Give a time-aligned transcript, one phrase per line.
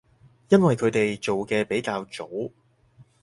[0.49, 2.25] 因為佢哋做嘅比較早